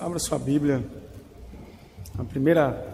[0.00, 0.84] Abra sua Bíblia,
[2.18, 2.84] a primeira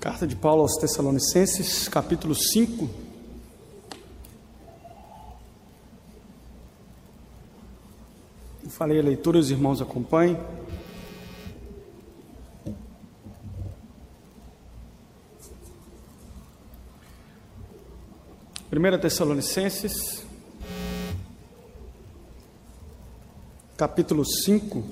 [0.00, 2.90] carta de Paulo aos Tessalonicenses, capítulo 5.
[8.64, 10.36] Eu falei a leitura, os irmãos acompanhem.
[18.68, 20.17] Primeira Tessalonicenses,
[23.78, 24.82] capítulo 5,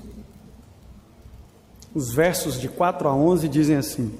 [1.92, 4.12] os versos de 4 a 11 dizem assim: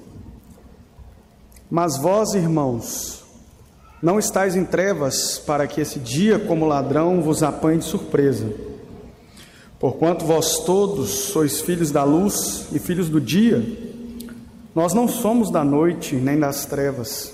[1.71, 3.23] Mas vós, irmãos,
[4.03, 8.53] não estáis em trevas para que esse dia, como ladrão, vos apanhe de surpresa.
[9.79, 13.63] Porquanto vós todos sois filhos da luz e filhos do dia,
[14.75, 17.31] nós não somos da noite nem das trevas.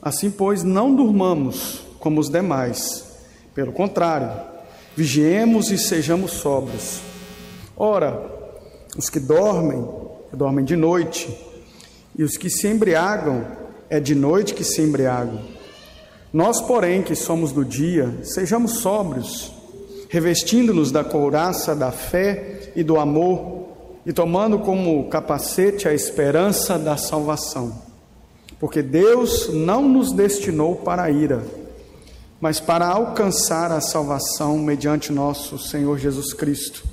[0.00, 3.04] Assim, pois, não durmamos como os demais.
[3.54, 4.53] Pelo contrário,
[4.96, 7.00] Vigiemos e sejamos sóbrios.
[7.76, 8.30] Ora,
[8.96, 9.84] os que dormem,
[10.32, 11.28] dormem de noite,
[12.16, 13.44] e os que se embriagam,
[13.90, 15.40] é de noite que se embriagam.
[16.32, 19.52] Nós, porém, que somos do dia, sejamos sóbrios,
[20.08, 23.64] revestindo-nos da couraça da fé e do amor,
[24.06, 27.82] e tomando como capacete a esperança da salvação.
[28.60, 31.42] Porque Deus não nos destinou para a ira,
[32.44, 36.84] mas para alcançar a salvação mediante nosso Senhor Jesus Cristo,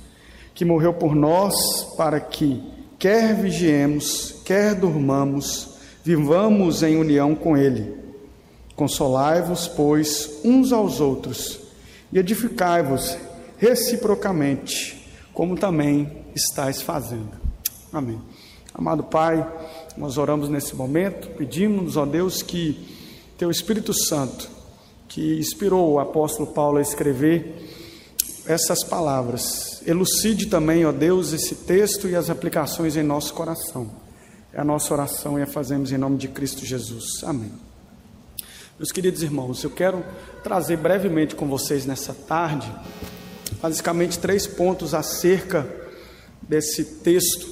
[0.54, 1.54] que morreu por nós
[1.94, 2.62] para que,
[2.98, 7.94] quer vigiemos, quer durmamos, vivamos em união com Ele.
[8.74, 11.60] Consolai-vos, pois, uns aos outros
[12.10, 13.18] e edificai-vos
[13.58, 17.32] reciprocamente, como também estáis fazendo.
[17.92, 18.18] Amém.
[18.72, 19.46] Amado Pai,
[19.98, 22.88] nós oramos nesse momento, pedimos, ó Deus, que
[23.36, 24.51] Teu Espírito Santo
[25.12, 27.68] que inspirou o apóstolo Paulo a escrever
[28.46, 29.82] essas palavras.
[29.86, 33.90] Elucide também, ó Deus, esse texto e as aplicações em nosso coração.
[34.54, 37.22] É a nossa oração e a fazemos em nome de Cristo Jesus.
[37.24, 37.52] Amém.
[38.78, 40.02] Meus queridos irmãos, eu quero
[40.42, 42.72] trazer brevemente com vocês nessa tarde,
[43.60, 45.68] basicamente três pontos acerca
[46.40, 47.46] desse texto.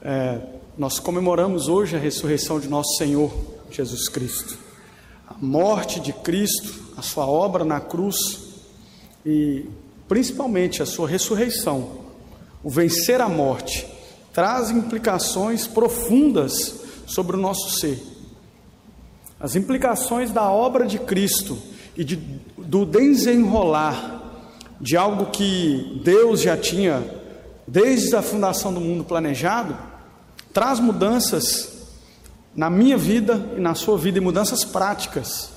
[0.00, 0.40] É,
[0.78, 3.32] nós comemoramos hoje a ressurreição de nosso Senhor
[3.68, 4.61] Jesus Cristo
[5.40, 8.16] morte de Cristo, a sua obra na cruz
[9.24, 9.66] e
[10.08, 12.02] principalmente a sua ressurreição,
[12.62, 13.86] o vencer a morte,
[14.32, 18.02] traz implicações profundas sobre o nosso ser.
[19.38, 21.58] As implicações da obra de Cristo
[21.96, 22.16] e de,
[22.56, 24.20] do desenrolar
[24.80, 27.04] de algo que Deus já tinha,
[27.66, 29.76] desde a fundação do mundo planejado,
[30.52, 31.81] traz mudanças
[32.54, 35.50] na minha vida e na sua vida, e mudanças práticas.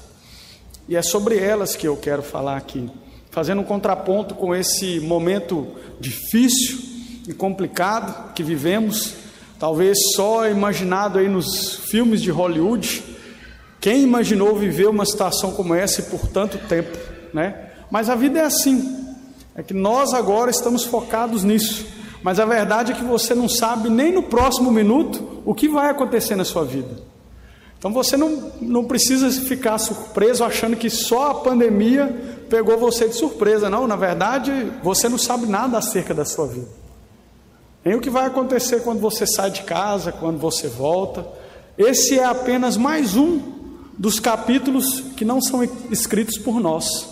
[0.88, 2.90] E é sobre elas que eu quero falar aqui,
[3.32, 5.68] fazendo um contraponto com esse momento
[6.00, 6.80] difícil
[7.28, 9.14] e complicado que vivemos,
[9.60, 13.04] talvez só imaginado aí nos filmes de Hollywood.
[13.82, 16.98] Quem imaginou viver uma situação como essa por tanto tempo,
[17.34, 17.70] né?
[17.90, 19.06] Mas a vida é assim.
[19.56, 21.86] É que nós agora estamos focados nisso.
[22.26, 25.92] Mas a verdade é que você não sabe nem no próximo minuto o que vai
[25.92, 26.90] acontecer na sua vida.
[27.78, 33.14] Então você não, não precisa ficar surpreso achando que só a pandemia pegou você de
[33.14, 33.70] surpresa.
[33.70, 36.68] Não, na verdade, você não sabe nada acerca da sua vida.
[37.86, 41.28] Nem o que vai acontecer quando você sai de casa, quando você volta.
[41.78, 43.40] Esse é apenas mais um
[44.00, 47.08] dos capítulos que não são escritos por nós.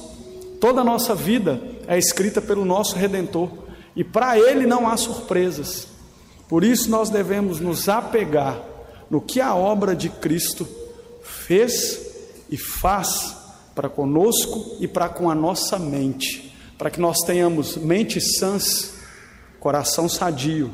[0.59, 3.62] Toda a nossa vida é escrita pelo nosso Redentor.
[3.95, 5.87] E para Ele não há surpresas.
[6.47, 8.61] Por isso nós devemos nos apegar
[9.09, 10.67] no que a obra de Cristo
[11.21, 11.99] fez
[12.49, 13.35] e faz
[13.75, 18.93] para conosco e para com a nossa mente, para que nós tenhamos mente sãs,
[19.59, 20.73] coração sadio,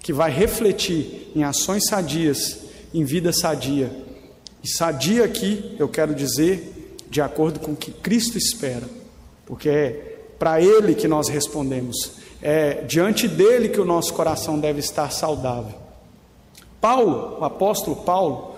[0.00, 2.58] que vai refletir em ações sadias,
[2.94, 3.90] em vida sadia.
[4.62, 8.88] E sadia aqui, eu quero dizer, de acordo com o que Cristo espera,
[9.44, 12.12] porque é para Ele que nós respondemos
[12.42, 15.74] é diante dele que o nosso coração deve estar saudável.
[16.80, 18.54] Paulo, o apóstolo Paulo,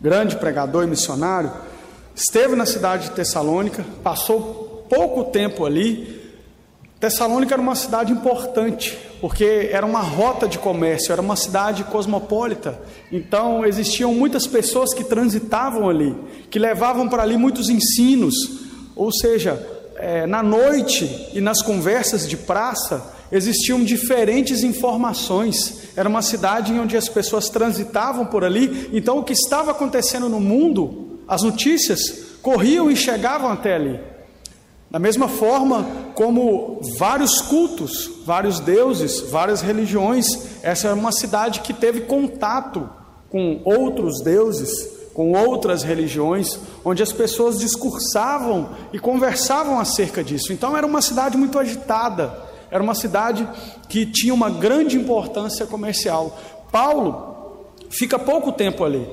[0.00, 1.52] grande pregador e missionário,
[2.14, 6.20] esteve na cidade de Tessalônica, passou pouco tempo ali.
[6.98, 12.78] Tessalônica era uma cidade importante, porque era uma rota de comércio, era uma cidade cosmopolita.
[13.10, 16.14] Então existiam muitas pessoas que transitavam ali,
[16.50, 18.34] que levavam para ali muitos ensinos.
[18.94, 19.66] Ou seja,
[19.96, 25.90] é, na noite e nas conversas de praça, existiam diferentes informações.
[25.96, 30.40] Era uma cidade onde as pessoas transitavam por ali, então o que estava acontecendo no
[30.40, 32.00] mundo, as notícias
[32.42, 34.00] corriam e chegavam até ali.
[34.90, 40.26] Da mesma forma, como vários cultos, vários deuses, várias religiões.
[40.62, 42.90] Essa é uma cidade que teve contato
[43.30, 44.70] com outros deuses,
[45.14, 50.52] com outras religiões, onde as pessoas discursavam e conversavam acerca disso.
[50.52, 53.48] Então era uma cidade muito agitada, era uma cidade
[53.88, 56.38] que tinha uma grande importância comercial.
[56.70, 59.06] Paulo fica pouco tempo ali.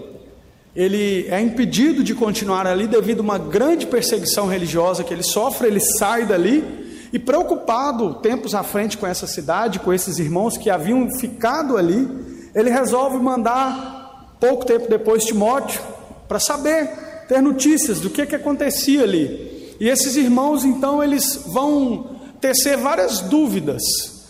[0.75, 5.68] Ele é impedido de continuar ali devido a uma grande perseguição religiosa que ele sofre,
[5.68, 6.63] ele sai dali
[7.12, 12.07] e preocupado tempos à frente com essa cidade, com esses irmãos que haviam ficado ali,
[12.53, 15.81] ele resolve mandar pouco tempo depois Timóteo
[16.27, 16.89] para saber,
[17.27, 19.75] ter notícias do que que acontecia ali.
[19.80, 23.81] E esses irmãos então eles vão tecer várias dúvidas,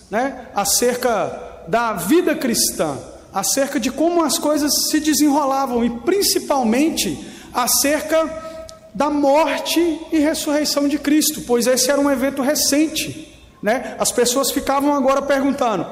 [0.10, 2.98] né, acerca da vida cristã,
[3.34, 8.46] acerca de como as coisas se desenrolavam e principalmente acerca
[8.94, 13.96] da morte e ressurreição de Cristo, pois esse era um evento recente, né?
[14.00, 15.86] As pessoas ficavam agora perguntando: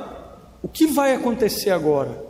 [0.64, 2.24] o que vai acontecer agora?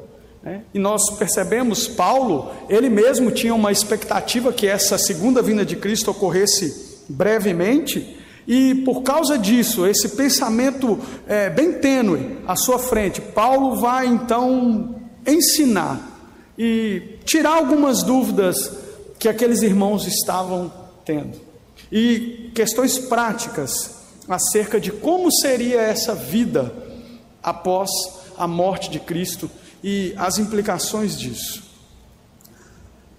[0.44, 0.64] Né?
[0.74, 6.12] E nós percebemos, Paulo, ele mesmo tinha uma expectativa que essa segunda vinda de Cristo
[6.12, 8.15] ocorresse brevemente,
[8.48, 14.96] e por causa disso, esse pensamento é, bem tênue à sua frente, Paulo vai então
[15.26, 16.00] ensinar
[16.58, 18.72] e tirar algumas dúvidas
[19.18, 20.72] que aqueles irmãos estavam
[21.04, 21.40] tendo.
[21.92, 23.96] E questões práticas
[24.28, 26.74] acerca de como seria essa vida
[27.42, 27.90] após
[28.38, 29.50] a morte de Cristo
[29.84, 31.64] e as implicações disso.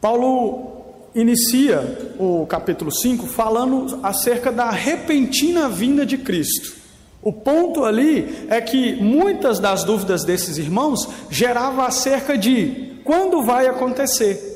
[0.01, 0.76] Paulo
[1.17, 6.77] inicia o capítulo 5 falando acerca da repentina vinda de Cristo.
[7.23, 13.67] O ponto ali é que muitas das dúvidas desses irmãos gerava acerca de quando vai
[13.67, 14.55] acontecer.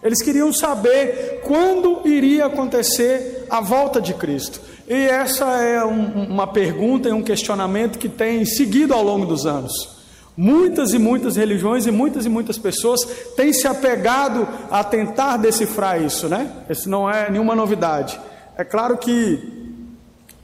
[0.00, 4.60] Eles queriam saber quando iria acontecer a volta de Cristo.
[4.88, 9.44] E essa é um, uma pergunta e um questionamento que tem seguido ao longo dos
[9.44, 9.95] anos.
[10.36, 13.00] Muitas e muitas religiões e muitas e muitas pessoas
[13.36, 16.50] têm se apegado a tentar decifrar isso, né?
[16.68, 18.20] Isso não é nenhuma novidade.
[18.58, 19.40] É claro que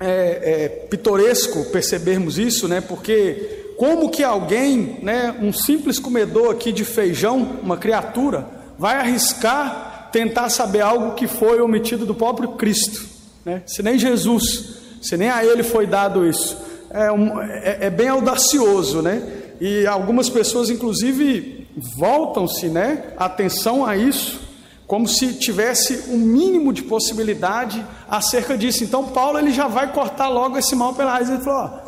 [0.00, 2.80] é, é pitoresco percebermos isso, né?
[2.80, 8.46] Porque como que alguém, né, um simples comedor aqui de feijão, uma criatura,
[8.78, 13.06] vai arriscar tentar saber algo que foi omitido do próprio Cristo,
[13.44, 13.62] né?
[13.66, 16.56] se nem Jesus, se nem a Ele foi dado isso.
[16.90, 19.22] É, um, é, é bem audacioso, né?
[19.64, 23.14] E algumas pessoas, inclusive, voltam-se, né?
[23.17, 24.41] Atenção a isso,
[24.88, 28.82] como se tivesse um mínimo de possibilidade acerca disso.
[28.82, 31.31] Então, Paulo ele já vai cortar logo esse mal pela raiz.
[31.31, 31.81] Ele falou: ó,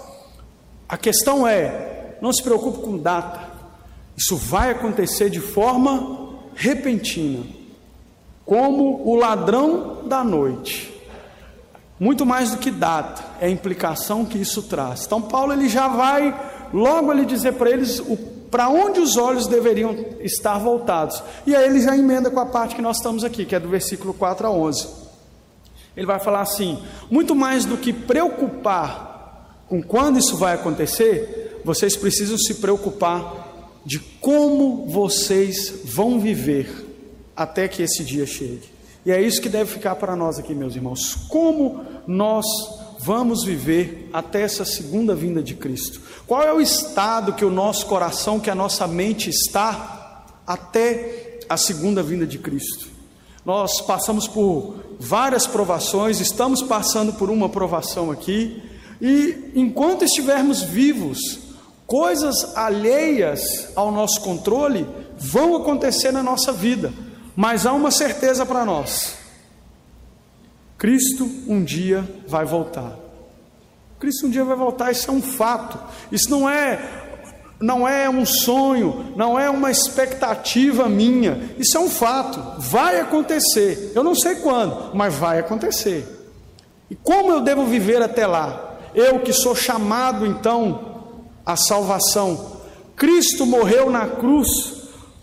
[0.89, 3.41] a questão é, não se preocupe com data.
[4.17, 7.43] Isso vai acontecer de forma repentina,
[8.47, 10.95] como o ladrão da noite.
[11.99, 15.05] Muito mais do que data, é a implicação que isso traz.
[15.07, 18.03] Então Paulo ele já vai logo ele dizer para eles
[18.51, 21.23] para onde os olhos deveriam estar voltados.
[21.47, 23.69] E aí ele já emenda com a parte que nós estamos aqui, que é do
[23.69, 24.89] versículo 4 a 11.
[25.97, 31.97] Ele vai falar assim: muito mais do que preocupar com quando isso vai acontecer, vocês
[31.97, 36.87] precisam se preocupar de como vocês vão viver
[37.37, 38.73] até que esse dia chegue.
[39.07, 41.15] E é isso que deve ficar para nós aqui, meus irmãos.
[41.29, 42.47] Como nós
[42.99, 46.01] vamos viver até essa segunda vinda de Cristo?
[46.27, 51.57] Qual é o estado que o nosso coração, que a nossa mente está até a
[51.57, 52.89] segunda vinda de Cristo?
[53.45, 58.63] Nós passamos por várias provações, estamos passando por uma provação aqui,
[59.01, 61.45] e enquanto estivermos vivos,
[61.87, 64.87] Coisas alheias ao nosso controle
[65.19, 66.93] vão acontecer na nossa vida,
[67.37, 69.17] mas há uma certeza para nós:
[70.79, 72.97] Cristo um dia vai voltar.
[73.99, 75.79] Cristo um dia vai voltar, isso é um fato.
[76.11, 77.03] Isso não é
[77.61, 81.51] não é um sonho, não é uma expectativa minha.
[81.59, 83.93] Isso é um fato, vai acontecer.
[83.95, 86.07] Eu não sei quando, mas vai acontecer.
[86.91, 88.79] E como eu devo viver até lá?
[88.95, 90.95] Eu que sou chamado então
[91.45, 92.59] a salvação.
[92.97, 94.49] Cristo morreu na cruz,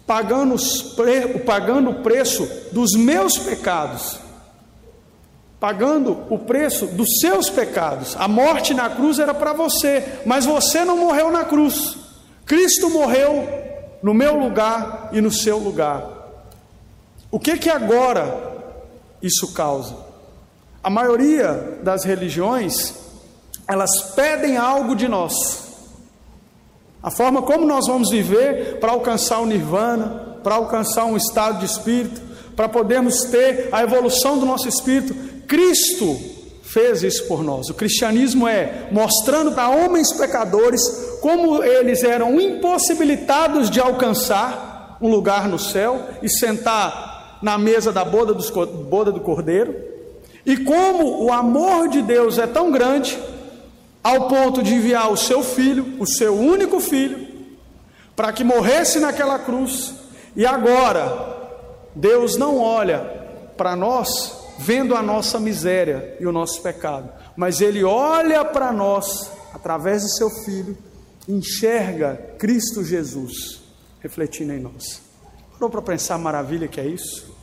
[0.06, 0.56] pagando,
[1.46, 4.20] pagando o preço dos meus pecados,
[5.62, 8.18] pagando o preço dos seus pecados.
[8.18, 11.96] A morte na cruz era para você, mas você não morreu na cruz.
[12.48, 13.48] Cristo morreu
[14.02, 16.04] no meu lugar e no seu lugar.
[17.30, 18.58] O que que agora
[19.22, 19.96] isso causa?
[20.84, 22.96] A maioria das religiões,
[23.68, 25.36] elas pedem algo de nós.
[27.04, 31.66] A forma como nós vamos viver para alcançar o nirvana, para alcançar um estado de
[31.66, 32.20] espírito,
[32.56, 35.14] para podermos ter a evolução do nosso espírito.
[35.52, 36.18] Cristo
[36.64, 37.70] fez isso por nós.
[37.70, 40.82] O cristianismo é mostrando para homens pecadores
[41.20, 48.06] como eles eram impossibilitados de alcançar um lugar no céu e sentar na mesa da
[48.06, 49.76] boda, dos, boda do cordeiro,
[50.46, 53.20] e como o amor de Deus é tão grande
[54.02, 57.28] ao ponto de enviar o seu filho, o seu único filho,
[58.16, 59.96] para que morresse naquela cruz,
[60.34, 61.36] e agora
[61.94, 63.00] Deus não olha
[63.58, 69.32] para nós vendo a nossa miséria e o nosso pecado, mas Ele olha para nós
[69.54, 70.78] através de seu Filho,
[71.28, 73.62] enxerga Cristo Jesus
[74.00, 75.02] refletindo em nós.
[75.54, 77.36] Parou para pensar a maravilha que é isso?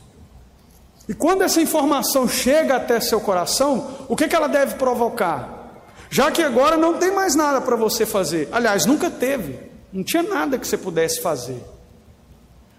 [1.07, 5.83] E quando essa informação chega até seu coração, o que, que ela deve provocar?
[6.09, 8.47] Já que agora não tem mais nada para você fazer.
[8.51, 9.59] Aliás, nunca teve.
[9.91, 11.63] Não tinha nada que você pudesse fazer.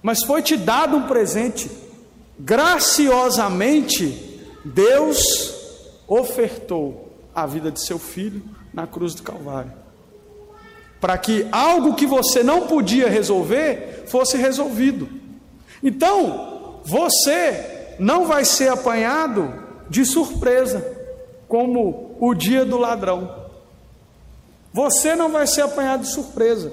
[0.03, 1.71] Mas foi te dado um presente.
[2.39, 4.30] Graciosamente,
[4.65, 5.55] Deus
[6.07, 9.73] ofertou a vida de seu filho na cruz do Calvário.
[11.01, 15.09] Para que algo que você não podia resolver fosse resolvido.
[15.83, 19.53] Então, você não vai ser apanhado
[19.89, 20.85] de surpresa
[21.49, 23.35] como o dia do ladrão.
[24.73, 26.73] Você não vai ser apanhado de surpresa.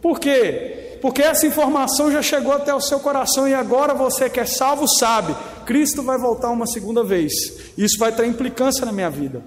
[0.00, 0.98] Por quê?
[1.02, 4.86] Porque essa informação já chegou até o seu coração e agora você que é salvo
[4.88, 7.32] sabe, Cristo vai voltar uma segunda vez.
[7.76, 9.42] Isso vai ter implicância na minha vida.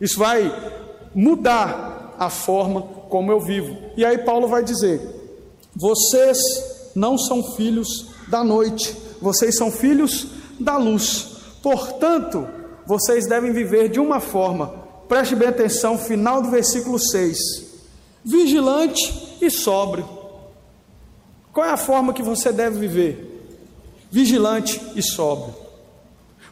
[0.00, 0.50] Isso vai
[1.14, 3.76] mudar a forma como eu vivo.
[3.96, 5.00] E aí Paulo vai dizer:
[5.76, 6.38] vocês
[6.94, 10.26] não são filhos da noite, vocês são filhos
[10.58, 11.28] da luz.
[11.62, 12.48] Portanto,
[12.86, 14.68] vocês devem viver de uma forma,
[15.08, 17.38] preste bem atenção, final do versículo 6:
[18.24, 20.08] vigilante e sóbrio.
[21.52, 23.29] Qual é a forma que você deve viver?
[24.10, 25.54] Vigilante e sóbrio.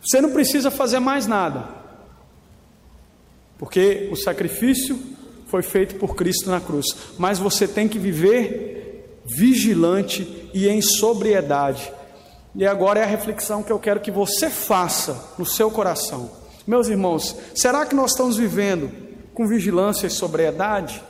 [0.01, 1.69] Você não precisa fazer mais nada,
[3.59, 4.99] porque o sacrifício
[5.49, 6.87] foi feito por Cristo na cruz,
[7.19, 11.93] mas você tem que viver vigilante e em sobriedade.
[12.55, 16.31] E agora é a reflexão que eu quero que você faça no seu coração.
[16.67, 18.91] Meus irmãos, será que nós estamos vivendo
[19.35, 21.03] com vigilância e sobriedade?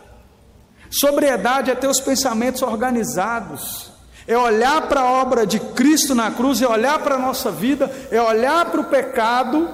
[0.91, 3.91] Sobriedade é ter os pensamentos organizados,
[4.29, 7.91] é olhar para a obra de Cristo na cruz, é olhar para a nossa vida,
[8.11, 9.67] é olhar para o pecado,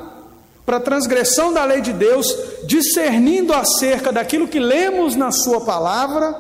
[0.64, 2.32] para a transgressão da lei de Deus,
[2.64, 6.36] discernindo acerca daquilo que lemos na Sua palavra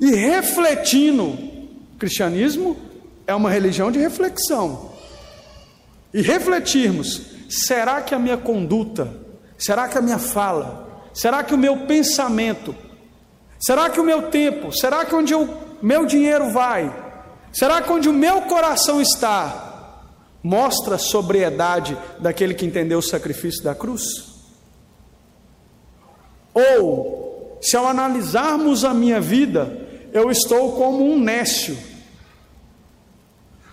[0.00, 1.24] e refletindo.
[1.24, 2.78] O cristianismo
[3.26, 4.92] é uma religião de reflexão.
[6.14, 9.14] E refletirmos: será que a minha conduta,
[9.58, 12.74] será que a minha fala, será que o meu pensamento,
[13.60, 15.46] será que o meu tempo, será que onde o
[15.82, 17.01] meu dinheiro vai,
[17.52, 20.00] será que onde o meu coração está,
[20.42, 24.02] mostra a sobriedade daquele que entendeu o sacrifício da cruz?
[26.54, 29.80] Ou, se ao analisarmos a minha vida,
[30.12, 31.76] eu estou como um nécio,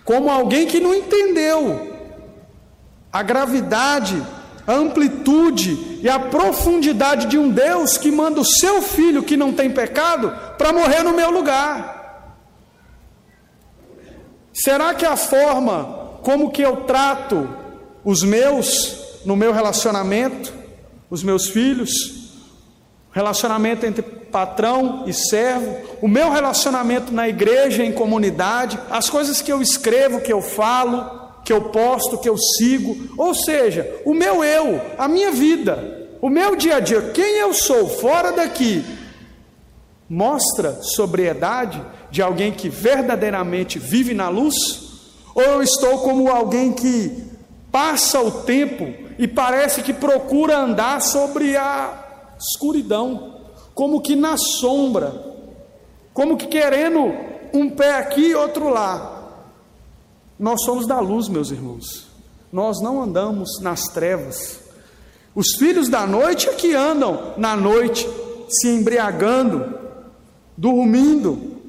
[0.04, 1.90] como alguém que não entendeu
[3.12, 4.22] a gravidade,
[4.66, 9.52] a amplitude e a profundidade de um Deus que manda o seu filho que não
[9.52, 11.99] tem pecado para morrer no meu lugar.
[14.62, 17.48] Será que a forma como que eu trato
[18.04, 20.52] os meus no meu relacionamento,
[21.08, 21.90] os meus filhos,
[23.10, 29.52] relacionamento entre patrão e servo, o meu relacionamento na igreja, em comunidade, as coisas que
[29.52, 34.44] eu escrevo, que eu falo, que eu posto, que eu sigo, ou seja, o meu
[34.44, 38.84] eu, a minha vida, o meu dia a dia, quem eu sou fora daqui,
[40.08, 44.54] mostra sobriedade de alguém que verdadeiramente vive na luz?
[45.34, 47.24] Ou eu estou como alguém que
[47.70, 53.40] passa o tempo e parece que procura andar sobre a escuridão,
[53.74, 55.12] como que na sombra,
[56.12, 57.14] como que querendo
[57.52, 59.18] um pé aqui e outro lá.
[60.38, 62.08] Nós somos da luz, meus irmãos.
[62.52, 64.60] Nós não andamos nas trevas.
[65.34, 68.08] Os filhos da noite é que andam na noite,
[68.48, 69.78] se embriagando,
[70.56, 71.59] dormindo,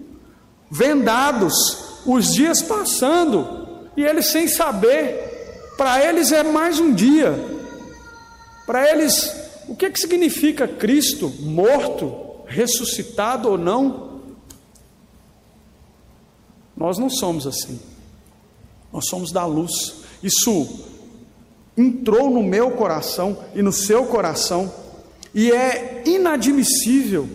[0.71, 1.53] vendados,
[2.05, 5.73] os dias passando, e eles sem saber.
[5.77, 7.35] Para eles é mais um dia.
[8.65, 9.35] Para eles
[9.67, 14.21] o que, que significa Cristo morto, ressuscitado ou não?
[16.75, 17.79] Nós não somos assim.
[18.91, 19.71] Nós somos da luz.
[20.23, 20.87] Isso
[21.77, 24.71] entrou no meu coração e no seu coração,
[25.33, 27.27] e é inadmissível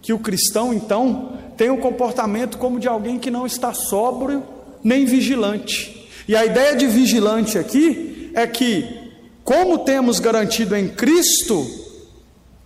[0.00, 4.42] que o cristão, então, tenha um comportamento como de alguém que não está sóbrio
[4.82, 6.10] nem vigilante.
[6.26, 9.12] E a ideia de vigilante aqui é que
[9.44, 11.66] como temos garantido em Cristo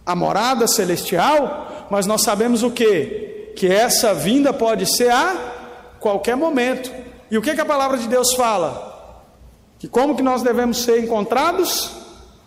[0.07, 3.53] a morada celestial, mas nós sabemos o que?
[3.57, 6.93] Que essa vinda pode ser a qualquer momento.
[7.29, 9.25] E o que, que a palavra de Deus fala?
[9.77, 11.91] Que como que nós devemos ser encontrados?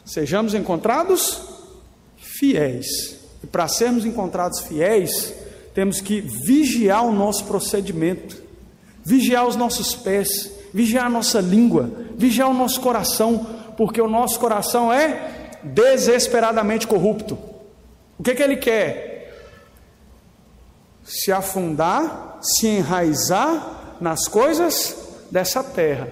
[0.06, 1.42] Sejamos encontrados
[2.16, 3.18] fiéis.
[3.44, 5.34] E para sermos encontrados fiéis,
[5.78, 8.42] temos que vigiar o nosso procedimento,
[9.06, 13.46] vigiar os nossos pés, vigiar a nossa língua, vigiar o nosso coração,
[13.78, 17.38] porque o nosso coração é desesperadamente corrupto.
[18.18, 19.32] O que, que ele quer?
[21.04, 24.98] Se afundar, se enraizar nas coisas
[25.30, 26.12] dessa terra,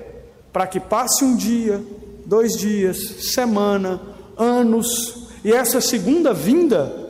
[0.53, 1.83] para que passe um dia,
[2.23, 2.97] dois dias,
[3.33, 3.99] semana,
[4.37, 7.04] anos, e essa segunda vinda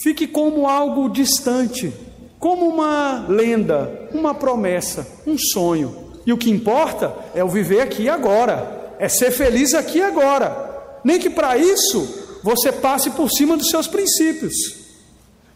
[0.00, 1.92] fique como algo distante,
[2.38, 6.12] como uma lenda, uma promessa, um sonho.
[6.24, 11.00] E o que importa é o viver aqui agora, é ser feliz aqui agora.
[11.04, 14.54] Nem que para isso você passe por cima dos seus princípios,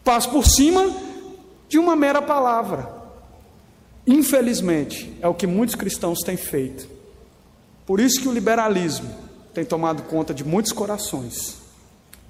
[0.03, 0.93] passe por cima
[1.67, 2.95] de uma mera palavra.
[4.05, 6.87] Infelizmente, é o que muitos cristãos têm feito.
[7.85, 9.13] Por isso que o liberalismo
[9.53, 11.66] tem tomado conta de muitos corações.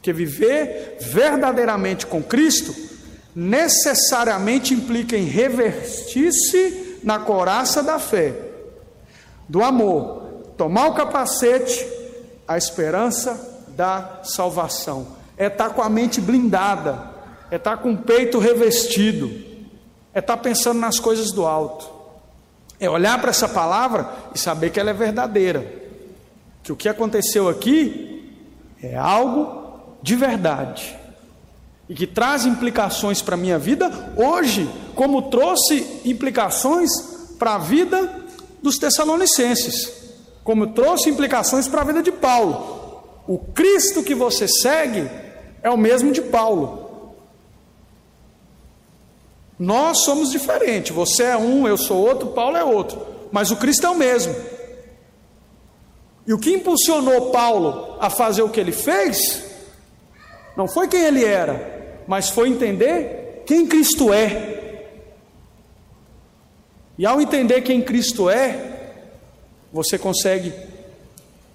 [0.01, 2.73] Que viver verdadeiramente com Cristo
[3.35, 8.33] necessariamente implica em revestir-se na coraça da fé,
[9.47, 10.23] do amor,
[10.57, 11.87] tomar o capacete,
[12.47, 15.07] a esperança da salvação.
[15.37, 17.11] É estar tá com a mente blindada,
[17.51, 19.27] é estar tá com o peito revestido,
[20.13, 21.87] é estar tá pensando nas coisas do alto.
[22.79, 25.63] É olhar para essa palavra e saber que ela é verdadeira.
[26.63, 28.35] Que o que aconteceu aqui
[28.81, 29.66] é algo
[30.07, 30.97] de verdade
[31.89, 36.89] e que traz implicações para a minha vida hoje, como trouxe implicações
[37.37, 38.25] para a vida
[38.63, 39.91] dos Tessalonicenses,
[40.45, 43.03] como trouxe implicações para a vida de Paulo.
[43.27, 45.11] O Cristo que você segue
[45.61, 47.15] é o mesmo de Paulo.
[49.59, 53.85] Nós somos diferentes, você é um, eu sou outro, Paulo é outro, mas o Cristo
[53.85, 54.33] é o mesmo.
[56.25, 59.46] E o que impulsionou Paulo a fazer o que ele fez
[60.57, 64.55] não foi quem ele era, mas foi entender quem Cristo é.
[66.97, 68.95] E ao entender quem Cristo é,
[69.71, 70.51] você consegue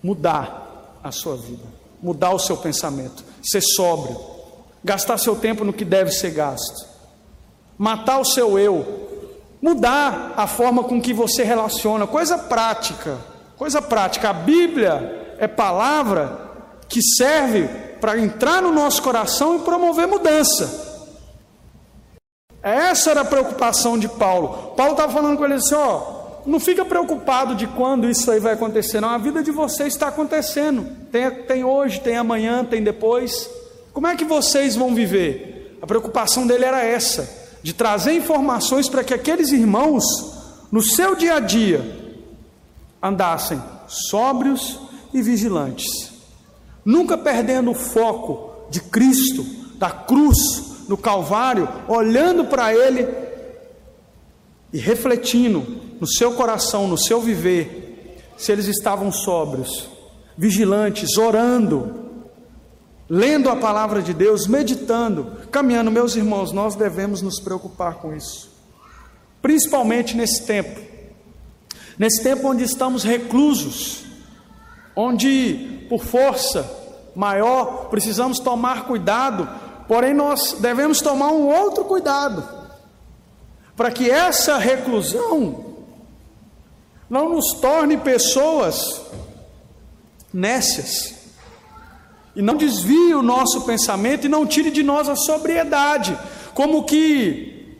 [0.00, 1.64] mudar a sua vida,
[2.00, 4.20] mudar o seu pensamento, ser sóbrio,
[4.84, 6.86] gastar seu tempo no que deve ser gasto,
[7.76, 9.26] matar o seu eu,
[9.60, 13.18] mudar a forma com que você relaciona, coisa prática,
[13.56, 14.30] coisa prática.
[14.30, 16.50] A Bíblia é palavra
[16.88, 17.68] que serve
[18.02, 20.90] para entrar no nosso coração e promover mudança.
[22.60, 24.74] Essa era a preocupação de Paulo.
[24.76, 28.54] Paulo estava falando com ele assim: ó, não fica preocupado de quando isso aí vai
[28.54, 29.08] acontecer, não.
[29.08, 30.84] A vida de vocês está acontecendo.
[31.12, 33.48] Tem, tem hoje, tem amanhã, tem depois.
[33.92, 35.78] Como é que vocês vão viver?
[35.80, 40.02] A preocupação dele era essa: de trazer informações para que aqueles irmãos,
[40.72, 42.16] no seu dia a dia,
[43.00, 44.80] andassem sóbrios
[45.14, 46.11] e vigilantes
[46.84, 49.44] nunca perdendo o foco de Cristo,
[49.76, 50.38] da cruz,
[50.88, 53.06] no Calvário, olhando para Ele
[54.72, 55.64] e refletindo
[56.00, 59.88] no seu coração, no seu viver, se eles estavam sóbrios,
[60.36, 62.02] vigilantes, orando,
[63.08, 65.90] lendo a palavra de Deus, meditando, caminhando.
[65.90, 68.50] Meus irmãos, nós devemos nos preocupar com isso,
[69.40, 70.80] principalmente nesse tempo,
[71.98, 74.04] nesse tempo onde estamos reclusos,
[74.94, 76.80] onde por força
[77.14, 79.48] maior, precisamos tomar cuidado,
[79.86, 82.46] porém nós devemos tomar um outro cuidado,
[83.76, 85.72] para que essa reclusão
[87.08, 89.02] não nos torne pessoas
[90.32, 91.20] nécias,
[92.34, 96.18] e não desvie o nosso pensamento e não tire de nós a sobriedade,
[96.54, 97.76] como que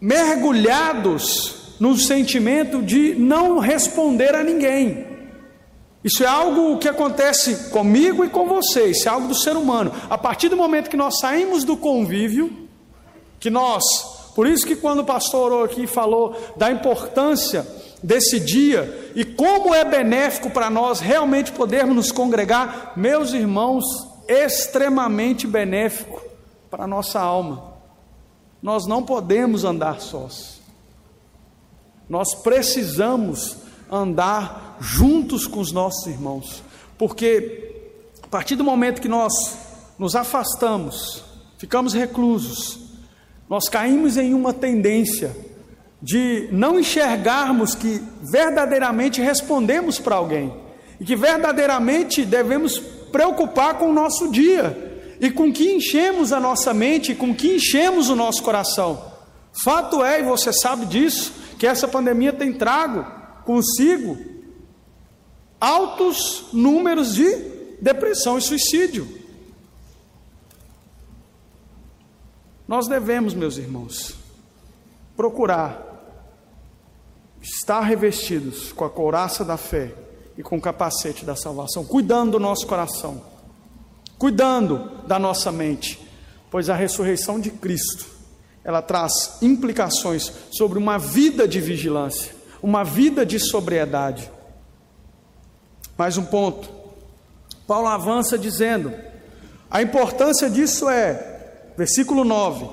[0.00, 5.07] mergulhados no sentimento de não responder a ninguém.
[6.08, 9.92] Isso é algo que acontece comigo e com você, isso é algo do ser humano.
[10.08, 12.66] A partir do momento que nós saímos do convívio,
[13.38, 13.84] que nós,
[14.34, 17.66] por isso que quando o pastor orou aqui falou da importância
[18.02, 23.84] desse dia e como é benéfico para nós realmente podermos nos congregar, meus irmãos,
[24.26, 26.22] extremamente benéfico
[26.70, 27.74] para a nossa alma.
[28.62, 30.58] Nós não podemos andar sós.
[32.08, 33.58] Nós precisamos
[33.90, 36.62] andar juntos com os nossos irmãos,
[36.96, 39.32] porque a partir do momento que nós
[39.98, 41.24] nos afastamos,
[41.58, 42.78] ficamos reclusos,
[43.48, 45.34] nós caímos em uma tendência
[46.00, 50.68] de não enxergarmos que verdadeiramente respondemos para alguém.
[51.00, 56.74] e que verdadeiramente devemos preocupar com o nosso dia e com que enchemos a nossa
[56.74, 59.00] mente e com que enchemos o nosso coração.
[59.62, 63.04] Fato é, e você sabe disso, que essa pandemia tem trago
[63.44, 64.18] consigo
[65.60, 67.26] altos números de
[67.80, 69.18] depressão e suicídio.
[72.66, 74.14] Nós devemos, meus irmãos,
[75.16, 75.88] procurar
[77.40, 79.94] estar revestidos com a couraça da fé
[80.36, 83.22] e com o capacete da salvação, cuidando do nosso coração,
[84.18, 85.98] cuidando da nossa mente,
[86.50, 88.06] pois a ressurreição de Cristo,
[88.62, 94.30] ela traz implicações sobre uma vida de vigilância, uma vida de sobriedade.
[95.98, 96.70] Mais um ponto.
[97.66, 98.94] Paulo avança dizendo:
[99.70, 101.28] a importância disso é
[101.78, 102.68] Versículo 9: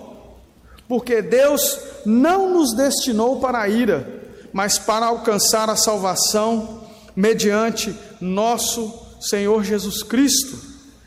[0.87, 6.81] Porque Deus não nos destinou para a ira, mas para alcançar a salvação
[7.15, 10.57] mediante nosso Senhor Jesus Cristo,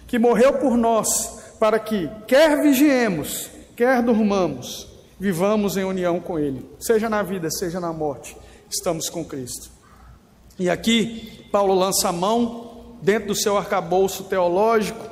[0.07, 4.87] que morreu por nós, para que, quer vigiemos, quer durmamos,
[5.19, 8.37] vivamos em união com Ele, seja na vida, seja na morte,
[8.71, 9.73] estamos com Cristo.
[10.57, 15.05] E aqui, Paulo lança a mão, dentro do seu arcabouço teológico,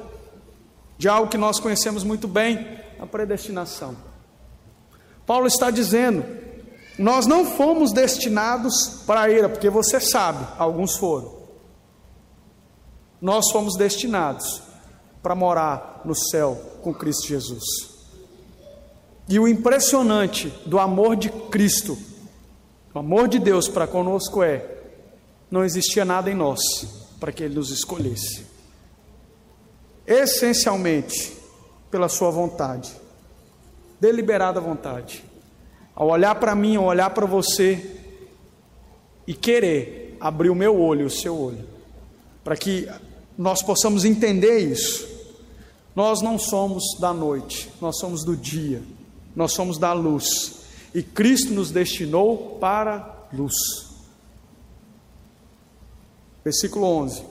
[0.98, 3.96] de algo que nós conhecemos muito bem, a predestinação.
[5.26, 6.24] Paulo está dizendo:
[6.98, 11.34] nós não fomos destinados para a ira, porque você sabe, alguns foram.
[13.20, 14.62] Nós fomos destinados
[15.22, 17.64] para morar no céu com Cristo Jesus.
[19.28, 21.98] E o impressionante do amor de Cristo,
[22.94, 24.75] o amor de Deus para conosco é:
[25.50, 26.60] não existia nada em nós
[27.20, 28.44] para que Ele nos escolhesse.
[30.06, 31.36] Essencialmente,
[31.90, 32.92] pela sua vontade,
[34.00, 35.24] deliberada vontade.
[35.94, 37.98] Ao olhar para mim, ao olhar para você
[39.26, 41.64] e querer abrir o meu olho o seu olho,
[42.44, 42.88] para que
[43.36, 45.06] nós possamos entender isso.
[45.94, 48.82] Nós não somos da noite, nós somos do dia,
[49.34, 50.60] nós somos da luz,
[50.94, 53.85] e Cristo nos destinou para luz.
[56.46, 57.24] Versículo 11: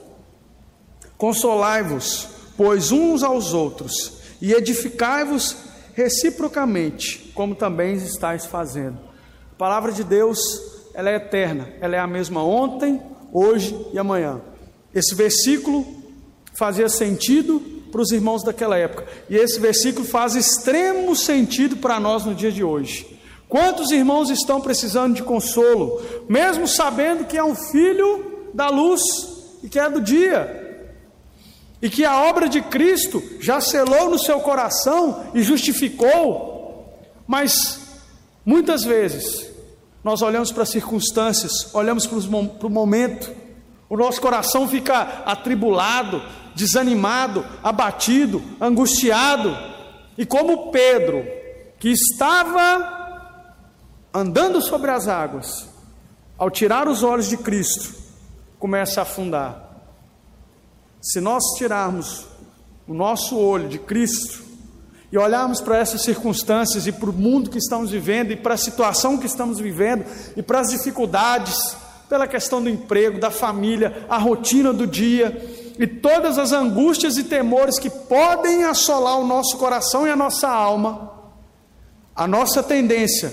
[1.16, 5.56] Consolai-vos, pois uns aos outros, e edificai-vos
[5.94, 8.98] reciprocamente, como também estáis fazendo.
[9.52, 10.38] A palavra de Deus,
[10.92, 13.00] ela é eterna, ela é a mesma ontem,
[13.32, 14.38] hoje e amanhã.
[14.94, 15.86] Esse versículo
[16.52, 17.58] fazia sentido
[17.90, 22.52] para os irmãos daquela época, e esse versículo faz extremo sentido para nós no dia
[22.52, 23.18] de hoje.
[23.48, 28.25] Quantos irmãos estão precisando de consolo, mesmo sabendo que é um filho
[28.56, 29.00] da luz
[29.62, 30.66] e que é do dia?
[31.80, 37.80] e que a obra de Cristo já selou no seu coração e justificou, mas
[38.44, 39.50] muitas vezes
[40.02, 42.18] nós olhamos para as circunstâncias, olhamos para,
[42.66, 43.30] o momento,
[43.88, 46.22] o nosso coração fica atribulado,
[46.54, 49.56] desanimado, abatido, angustiado,
[50.16, 51.26] e como Pedro,
[51.78, 53.54] que estava
[54.14, 55.68] andando sobre as águas,
[56.38, 58.05] ao tirar os olhos de Cristo,
[58.58, 59.66] começa a afundar.
[61.00, 62.26] Se nós tirarmos
[62.86, 64.44] o nosso olho de Cristo
[65.10, 68.58] e olharmos para essas circunstâncias e para o mundo que estamos vivendo e para a
[68.58, 70.04] situação que estamos vivendo
[70.36, 71.76] e para as dificuldades,
[72.08, 75.36] pela questão do emprego, da família, a rotina do dia
[75.78, 80.48] e todas as angústias e temores que podem assolar o nosso coração e a nossa
[80.48, 81.12] alma,
[82.14, 83.32] a nossa tendência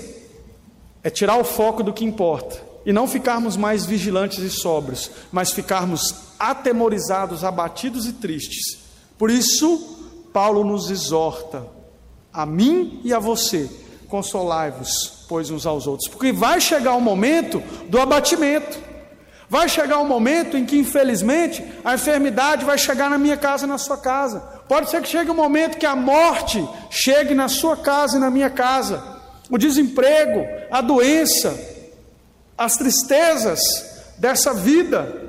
[1.02, 5.52] é tirar o foco do que importa e não ficarmos mais vigilantes e sóbrios, mas
[5.52, 8.78] ficarmos atemorizados, abatidos e tristes.
[9.18, 11.66] Por isso, Paulo nos exorta,
[12.32, 13.70] a mim e a você,
[14.08, 18.94] consolai-vos, pois uns aos outros, porque vai chegar o momento do abatimento.
[19.48, 23.68] Vai chegar um momento em que, infelizmente, a enfermidade vai chegar na minha casa e
[23.68, 24.40] na sua casa.
[24.66, 28.30] Pode ser que chegue um momento que a morte chegue na sua casa e na
[28.30, 29.04] minha casa.
[29.50, 31.73] O desemprego, a doença,
[32.56, 33.60] as tristezas
[34.18, 35.22] dessa vida.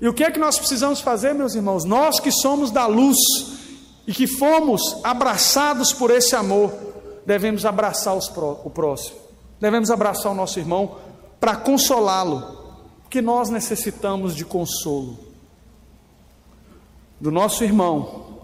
[0.00, 1.84] E o que é que nós precisamos fazer, meus irmãos?
[1.84, 3.16] Nós que somos da luz
[4.06, 6.72] e que fomos abraçados por esse amor,
[7.24, 9.16] devemos abraçar o próximo,
[9.58, 10.96] devemos abraçar o nosso irmão
[11.40, 12.58] para consolá-lo,
[13.02, 15.18] porque nós necessitamos de consolo
[17.18, 18.40] do nosso irmão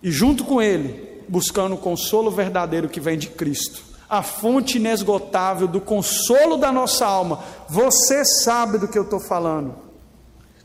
[0.00, 5.66] e, junto com ele, buscando o consolo verdadeiro que vem de Cristo a fonte inesgotável
[5.66, 7.42] do consolo da nossa alma.
[7.66, 9.74] Você sabe do que eu estou falando.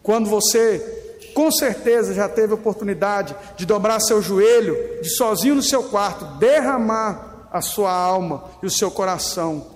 [0.04, 5.84] Quando você, com certeza, já teve oportunidade de dobrar seu joelho, de sozinho no seu
[5.84, 9.68] quarto, derramar a sua alma e o seu coração,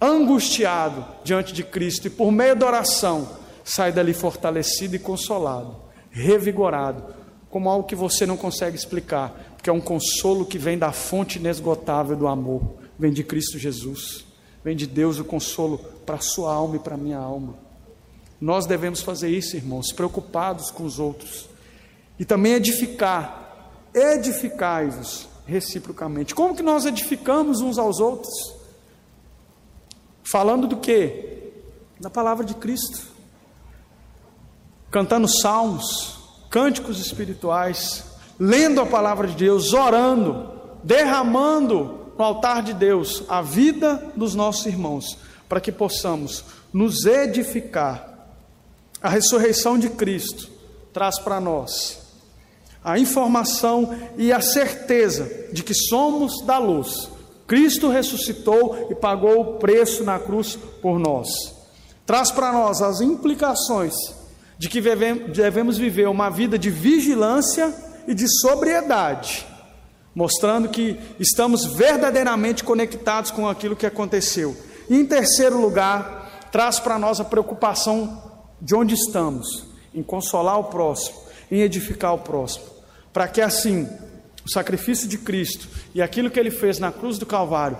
[0.00, 3.28] angustiado diante de Cristo, e por meio da oração,
[3.62, 5.76] sai dali fortalecido e consolado,
[6.10, 7.04] revigorado,
[7.50, 11.38] como algo que você não consegue explicar, porque é um consolo que vem da fonte
[11.38, 14.24] inesgotável do amor, vem de Cristo Jesus,
[14.64, 17.54] vem de Deus o consolo para a sua alma e para a minha alma.
[18.40, 21.48] Nós devemos fazer isso, irmãos, preocupados com os outros
[22.18, 26.34] e também edificar, edificai-vos reciprocamente.
[26.34, 28.54] Como que nós edificamos uns aos outros?
[30.22, 31.52] Falando do que?
[31.98, 33.00] Da palavra de Cristo.
[34.90, 36.18] Cantando salmos,
[36.50, 38.04] cânticos espirituais,
[38.38, 40.52] lendo a palavra de Deus, orando,
[40.84, 45.16] derramando no altar de Deus a vida dos nossos irmãos,
[45.48, 48.06] para que possamos nos edificar.
[49.00, 50.50] A ressurreição de Cristo
[50.92, 52.08] traz para nós
[52.82, 57.10] a informação e a certeza de que somos da luz.
[57.46, 61.28] Cristo ressuscitou e pagou o preço na cruz por nós.
[62.06, 63.94] Traz para nós as implicações
[64.58, 67.74] de que devemos viver uma vida de vigilância
[68.06, 69.46] e de sobriedade,
[70.18, 74.56] mostrando que estamos verdadeiramente conectados com aquilo que aconteceu.
[74.90, 78.20] E em terceiro lugar, traz para nós a preocupação
[78.60, 81.16] de onde estamos, em consolar o próximo,
[81.48, 82.78] em edificar o próximo
[83.12, 83.88] para que assim
[84.44, 87.78] o sacrifício de Cristo e aquilo que ele fez na cruz do Calvário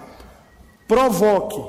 [0.86, 1.60] provoque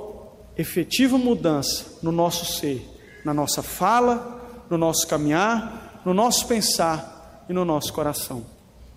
[0.58, 2.86] efetiva mudança no nosso ser,
[3.23, 8.45] na nossa fala, no nosso caminhar, no nosso pensar e no nosso coração.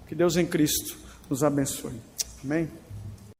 [0.08, 1.01] Que Deus em Cristo
[1.32, 1.98] nos abençoe.
[2.44, 2.68] Amém?